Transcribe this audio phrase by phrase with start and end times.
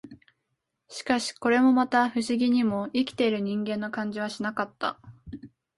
[0.87, 4.99] しかし、これもまた、不思議にも、生きている人間の感じはしなかった